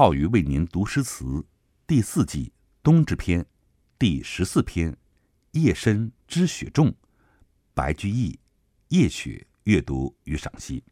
[0.00, 1.44] 浩宇为您读诗词
[1.86, 2.50] 第四季
[2.82, 3.44] 冬之篇
[3.98, 4.90] 第十四篇
[5.50, 6.88] 《夜深知雪重》，
[7.74, 8.32] 白居易
[8.88, 10.82] 《夜雪》阅读与赏析。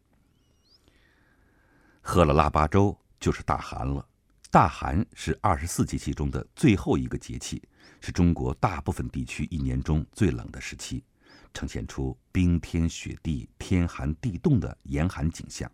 [2.01, 4.07] 喝了腊八粥就是大寒了。
[4.51, 7.67] 大寒是二十四节气中的最后一个节气，
[8.01, 11.03] 是中国大部分地区一年中最冷的时期，
[11.51, 15.67] 呈现出冰天雪地、天寒地冻的严寒景象。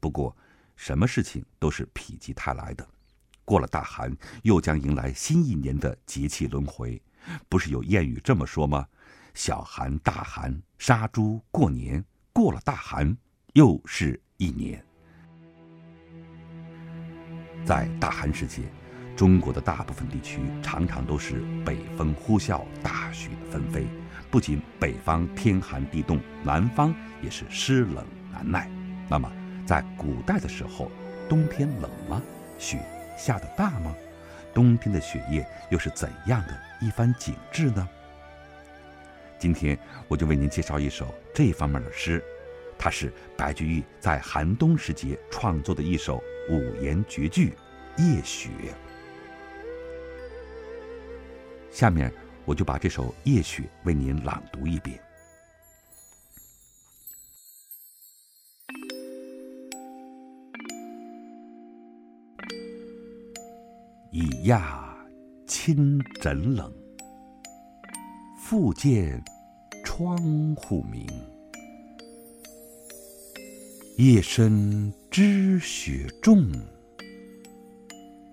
[0.00, 0.36] 不过，
[0.78, 2.86] 什么事情都是否极泰来的，
[3.44, 7.02] 过了大寒，又将迎来新一年的节气轮回。
[7.48, 8.86] 不是有谚语这么说吗？
[9.34, 12.02] 小寒、大寒，杀猪过年，
[12.32, 13.14] 过了大寒，
[13.54, 14.82] 又是一年。
[17.64, 18.62] 在大寒时节，
[19.16, 23.84] 中国的大部分地区常常都是北风呼啸、大雪纷飞。
[24.30, 28.70] 不仅北方天寒地冻，南方也是湿冷难耐。
[29.10, 29.28] 那么，
[29.68, 30.90] 在古代的时候，
[31.28, 32.22] 冬天冷吗？
[32.56, 32.78] 雪
[33.18, 33.94] 下得大吗？
[34.54, 37.86] 冬天的雪夜又是怎样的一番景致呢？
[39.38, 42.24] 今天我就为您介绍一首这方面的诗，
[42.78, 46.18] 它是白居易在寒冬时节创作的一首。
[46.48, 47.54] 五言绝句
[48.02, 48.48] 《夜雪》，
[51.70, 52.10] 下面
[52.46, 54.98] 我就把这首《夜雪》为您朗读一遍。
[64.18, 64.60] 已讶
[65.46, 66.74] 亲枕冷，
[68.36, 69.22] 复见
[69.84, 70.18] 窗
[70.56, 71.06] 户明。
[73.96, 76.50] 夜深知雪重，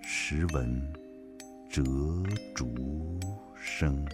[0.02, 0.92] 时闻
[1.70, 1.80] 折
[2.52, 2.66] 竹
[3.54, 4.04] 声。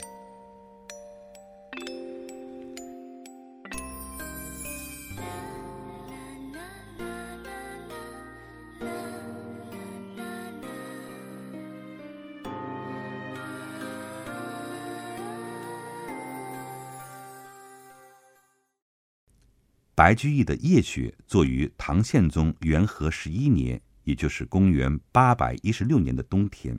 [20.02, 26.76] 白居易的《夜雪》作于唐宪宗元和十一年，也就是公元八百一十六年的冬天。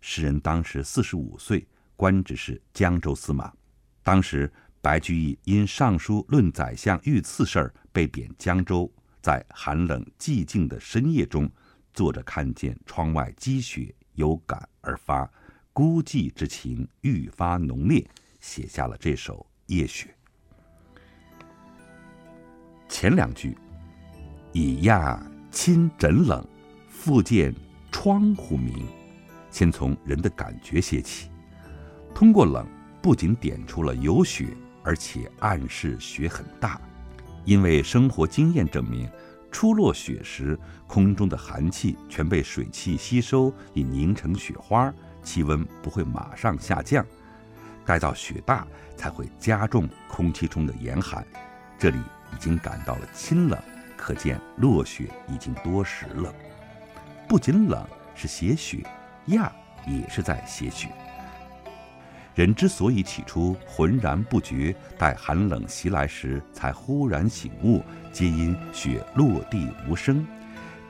[0.00, 3.52] 诗人当时四十五岁，官职是江州司马。
[4.02, 11.48] 当时白居易因上书论宰相遇刺事儿被贬江州，在寒冷寂静的深夜中，
[11.94, 15.30] 坐着看见窗外积雪，有感而发，
[15.72, 18.04] 孤寂之情愈发浓烈，
[18.40, 20.08] 写下了这首《夜雪》。
[22.98, 23.54] 前两句，
[24.52, 25.20] 已讶
[25.50, 26.42] 亲枕冷，
[26.88, 27.54] 复见
[27.92, 28.86] 窗户明。
[29.50, 31.28] 先从人的感觉写起，
[32.14, 32.66] 通过冷，
[33.02, 36.80] 不仅点出了有雪，而且暗示雪很大。
[37.44, 39.06] 因为生活经验证明，
[39.52, 44.90] 初落雪时，空中的寒气全被水汽吸收，已凝成雪花，
[45.22, 47.04] 气温不会马上下降。
[47.84, 51.22] 待到雪大，才会加重空气中的严寒。
[51.78, 51.98] 这里。
[52.32, 53.58] 已经感到了清冷，
[53.96, 56.32] 可见落雪已经多时了。
[57.28, 58.86] 不仅冷是写雪，
[59.26, 59.52] 亚
[59.86, 60.88] 也是在写雪。
[62.34, 67.82] 人之所以起初浑然不觉，待寒冷袭来时才忽然醒悟，
[68.12, 70.24] 皆因雪落地无声。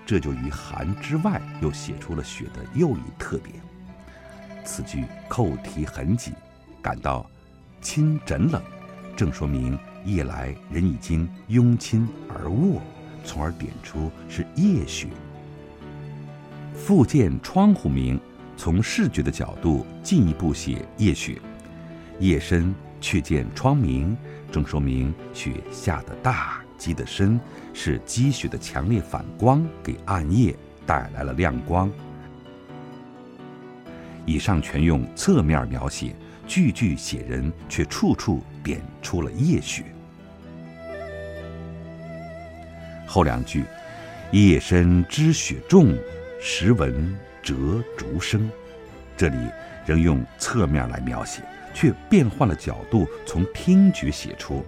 [0.05, 3.55] 这就于寒之外，又写出了雪的又一特点。
[4.65, 6.35] 此句扣题很紧，
[6.83, 7.25] 感到
[7.81, 8.61] 清枕冷，
[9.17, 9.79] 正说明。
[10.07, 12.81] 夜来人已经拥亲而卧，
[13.25, 15.09] 从而点出是夜雪。
[16.73, 18.19] 复见窗户明，
[18.57, 21.37] 从视觉的角度进一步写夜雪。
[22.21, 24.17] 夜深却见窗明，
[24.53, 27.41] 正说明雪下得大，积得深，
[27.75, 30.57] 是积雪的强烈反光给暗夜
[30.87, 31.91] 带来了亮光。
[34.25, 36.15] 以上全用侧面描写，
[36.47, 39.85] 句句写人，却处处点出了夜雪。
[43.07, 43.65] 后两句，
[44.33, 45.97] 夜深知雪重，
[46.41, 48.51] 时闻折竹声。
[49.17, 49.37] 这里
[49.87, 51.41] 仍用侧面来描写，
[51.73, 54.65] 却变换了角度，从听觉写出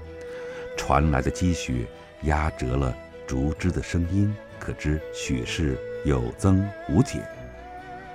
[0.77, 1.85] 传来的积雪
[2.23, 2.97] 压折了
[3.27, 7.21] 竹枝的声音，可知雪是有增无减。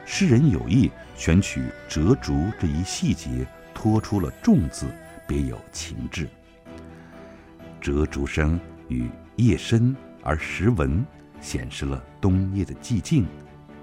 [0.05, 3.29] 诗人有意选取折竹这一细节，
[3.73, 4.87] 托出了重字，
[5.27, 6.27] 别有情致。
[7.79, 9.95] 折竹声与夜深。
[10.23, 11.05] 而时闻
[11.41, 13.25] 显示了冬夜的寂静，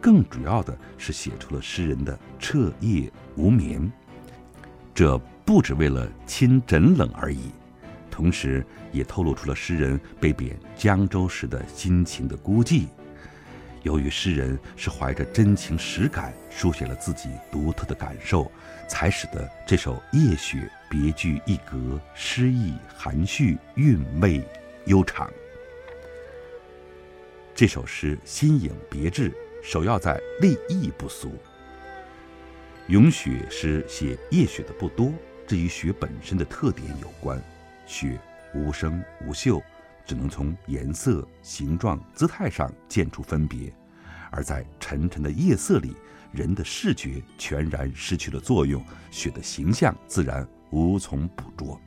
[0.00, 3.90] 更主要的是写出了诗人的彻夜无眠。
[4.94, 7.50] 这不只为了亲枕冷而已，
[8.10, 12.86] 同时也透露出了诗人被贬江州时的心情的孤寂。
[13.82, 18.50] 由于诗人是怀着真情实感书写了自己独特的感受，
[18.86, 20.58] 才使得这首《夜雪》
[20.90, 24.42] 别具一格，诗意含蓄，韵味
[24.84, 25.30] 悠长。
[27.60, 29.30] 这首诗新颖别致，
[29.62, 31.34] 首要在立意不俗。
[32.88, 35.12] 咏雪诗写夜雪的不多，
[35.46, 37.38] 这与雪本身的特点有关。
[37.84, 38.18] 雪
[38.54, 39.62] 无声无嗅。
[40.06, 43.70] 只能从颜色、形状、姿态上见出分别，
[44.30, 45.94] 而在沉沉的夜色里，
[46.32, 51.78] 人的视觉全然失去了作用，雪的形象自然无从捕捉。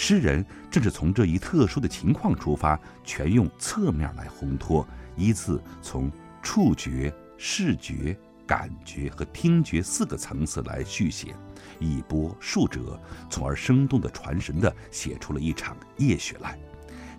[0.00, 4.86] 诗人正是从这一特殊的情况出发，全用侧面来烘托，
[5.16, 6.08] 依次从
[6.40, 8.16] 触觉、视觉、
[8.46, 11.34] 感觉和听觉四个层次来续写，
[11.80, 12.96] 一波数折，
[13.28, 16.56] 从而生动的、传神的写出了一场夜雪来。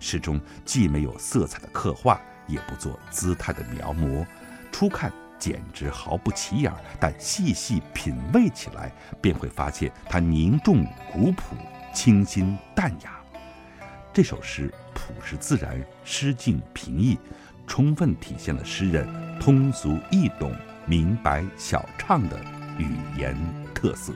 [0.00, 4.26] 诗中既没有色彩的刻画，也不做姿态的描摹，
[4.72, 8.90] 初看简直毫不起眼，但细细品味起来，
[9.20, 10.82] 便会发现它凝重
[11.12, 11.54] 古朴、
[11.92, 13.18] 清新淡雅。
[14.12, 17.18] 这首诗朴实自然，诗境平易，
[17.66, 19.08] 充分体现了诗人
[19.38, 20.52] 通俗易懂、
[20.86, 22.36] 明白晓畅的
[22.78, 23.36] 语言
[23.74, 24.12] 特色。